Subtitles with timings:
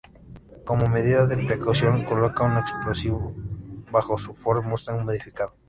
[0.65, 3.35] Como medida de precaución, coloca un explosivo
[3.91, 5.53] bajo su Ford Mustang modificado.